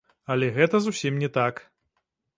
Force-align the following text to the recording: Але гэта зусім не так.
Але 0.35 0.47
гэта 0.55 0.81
зусім 0.87 1.21
не 1.25 1.29
так. 1.39 1.63